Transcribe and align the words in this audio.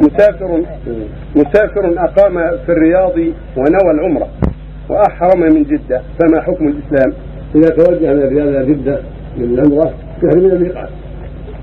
مسافر 0.00 0.62
مسافر 1.36 1.94
أقام 1.98 2.56
في 2.66 2.72
الرياض 2.72 3.18
ونوى 3.56 3.90
العمرة 3.94 4.28
وأحرم 4.88 5.40
من 5.40 5.62
جدة 5.62 6.02
فما 6.20 6.40
حكم 6.40 6.68
الإسلام؟ 6.68 7.12
إذا 7.54 7.68
توجه 7.68 8.14
من 8.14 8.22
الرياض 8.22 8.48
إلى 8.48 8.74
جدة 8.74 8.98
من 9.36 9.44
العمرة 9.44 9.94
يحرم 10.22 10.42
من 10.44 10.50
الميقات. 10.50 10.88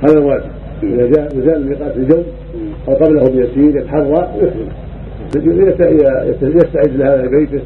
هذا 0.04 0.18
الواجب 0.18 0.52
إذا 0.84 1.08
جاء 1.08 1.26
نزال 1.26 1.56
الميقات 1.56 1.98
الجو 1.98 2.24
أو 2.88 2.94
قبله 2.94 3.24
بيسير 3.24 3.78
يتحرى 3.78 4.30
يحرم 5.36 6.58
يستعد 6.58 6.96
لهذا 6.96 7.28
بيته 7.28 7.62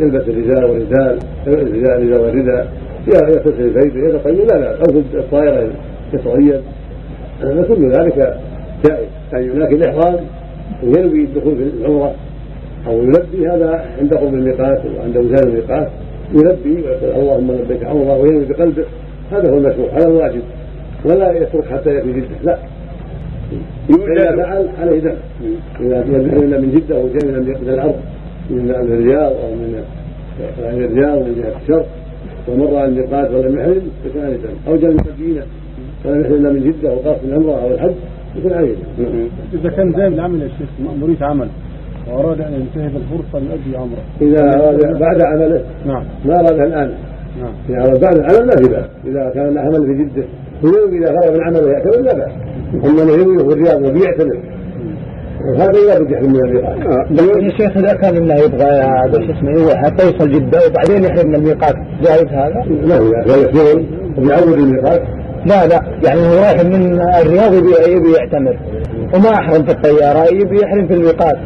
يلبس 0.00 0.28
الرجال 0.28 0.64
والرجال 0.64 1.18
الرجال 1.46 1.92
الرجال 1.92 2.20
والرداء 2.20 2.72
يغتسل 3.06 3.70
بيته 3.70 4.08
يتطيب 4.08 4.46
لا 4.50 4.58
لا 4.58 4.70
أو 4.70 5.02
الطائرة 5.14 5.70
يتطيب. 6.14 6.60
كل 7.42 7.90
ذلك 7.90 8.36
جائز. 8.86 9.08
لكن 9.32 9.76
الإحرام 9.82 10.16
ينوي 10.82 11.24
الدخول 11.24 11.56
في 11.56 11.62
العمرة 11.62 12.14
أو 12.86 13.02
يلبي 13.02 13.48
هذا 13.48 13.84
عند 13.98 14.14
قرب 14.14 14.34
الميقات 14.34 14.82
وعند 14.96 15.16
وزان 15.16 15.48
الميقات 15.48 15.88
يلبي 16.34 16.82
ويقول 16.82 17.10
اللهم 17.22 17.52
لبيك 17.52 17.84
عمرة 17.84 18.18
وينوي 18.18 18.44
بقلبه. 18.44 18.84
هذا 19.32 19.50
هو 19.50 19.58
المشروع 19.58 19.88
هذا 19.92 20.08
الواجب 20.08 20.42
ولا 21.04 21.32
يترك 21.32 21.64
حتى 21.64 21.90
يأتي 21.94 22.12
جدة 22.12 22.26
لا. 22.44 22.58
إذا 23.90 24.36
فعل 24.36 24.68
عليه 24.80 25.00
دم 25.00 25.14
إذا 25.80 26.58
من 26.58 26.70
جدة 26.76 26.96
أو 26.96 27.08
جاء 27.08 27.24
من 27.24 27.68
الأرض 27.68 27.94
من 28.50 28.70
الرياض 28.70 29.32
أو 29.32 29.54
من 29.54 29.84
الرياض 30.58 31.18
من 31.18 31.42
جهة 31.42 31.62
الشرق 31.62 31.86
ومر 32.48 32.76
على 32.76 32.88
الميقات 32.88 33.30
ولم 33.30 33.58
يحرم 33.58 33.90
عليه 34.16 34.36
دم 34.36 34.54
أو 34.68 34.76
جاء 34.76 34.90
من 34.90 35.00
المدينة 35.06 35.42
ولم 36.04 36.20
يحرم 36.20 36.34
إلا 36.34 36.52
من 36.52 36.60
جدة 36.60 36.90
أو 36.90 36.96
قاصد 36.96 37.24
العمرة 37.24 37.62
أو 37.62 37.74
الحج 37.74 37.94
عليه 38.36 38.74
دم 38.98 39.28
إذا 39.54 39.70
كان 39.70 39.92
زي 39.92 40.06
العمل 40.06 40.42
يا 40.42 40.48
شيخ 40.48 40.68
مأمورية 40.84 41.16
عمل 41.20 41.48
وأراد 42.10 42.40
أن 42.40 42.52
ينتهز 42.52 42.92
الفرصة 42.96 43.38
ليؤدي 43.38 43.76
عمره 43.76 44.02
إذا 44.20 44.58
أراد 44.58 44.98
بعد 44.98 45.22
عمله 45.22 45.62
نعم 45.86 46.04
ما 46.24 46.34
أرادها 46.34 46.64
الآن 46.64 46.90
نعم 47.40 47.52
إذا 47.68 47.78
أراد 47.78 48.00
بعد 48.00 48.18
العمل 48.18 48.46
ما 48.46 48.56
في 48.56 48.68
بأس 48.68 48.86
إذا 49.06 49.30
كان 49.34 49.48
العمل 49.48 49.86
في 49.86 50.04
جدة 50.04 50.24
وينوي 50.62 50.98
إذا 50.98 51.20
فرغ 51.20 51.32
من 51.32 51.44
عمله 51.44 51.70
يعتمر 51.70 52.00
لا 52.00 52.14
بأس 52.14 52.32
أما 52.84 53.02
أنه 53.02 53.12
ينوي 53.12 53.38
في 53.38 53.52
الرياض 53.52 53.82
وبيعتمر 53.82 54.38
هذا 55.56 55.72
لا 55.72 55.98
بد 55.98 56.10
يحرم 56.10 56.32
من 56.32 56.44
الميقات 56.44 57.42
يا 57.42 57.50
شيخ 57.50 57.76
اذا 57.76 57.92
كان 57.92 58.16
انه 58.16 58.34
يبغى 58.34 59.26
شو 59.26 59.32
اسمه 59.32 59.76
حتى 59.76 60.06
يوصل 60.06 60.30
جده 60.30 60.58
وبعدين 60.66 61.04
يحرم 61.04 61.28
من 61.28 61.34
الميقات 61.34 61.74
جائز 62.02 62.26
هذا؟ 62.26 62.64
هو 62.98 63.12
كان 63.12 63.38
يحرم 63.38 63.86
وبيعود 64.18 64.58
الميقات 64.58 65.02
لا 65.46 65.66
لا 65.66 65.82
يعني 66.04 66.20
هو 66.20 66.34
رايح 66.34 66.64
من 66.64 67.00
الرياض 67.00 67.54
يبي 67.54 67.70
يبي 67.88 68.12
يعتمر. 68.12 68.56
وما 69.14 69.34
احرم 69.34 69.64
في 69.64 69.70
الطيارة 69.70 70.24
يبي 70.34 70.62
يحرم 70.62 70.86
في 70.86 70.94
الميقات. 70.94 71.36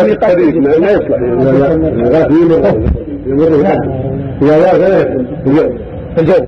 الميقات 0.00 0.38
ما 0.38 0.90
يصلح. 0.90 1.18
الميقات. 1.18 2.76
يمر 3.26 3.64
في 6.14 6.20
الجو 6.20 6.44